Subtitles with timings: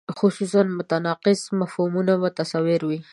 [0.19, 2.99] خصوصاً متناقض مفهومونه متصور وي.